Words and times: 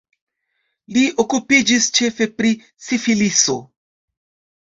Li 0.95 1.01
okupiĝis 1.23 1.89
ĉefe 1.99 2.27
pri 2.39 2.53
sifiliso. 2.87 3.59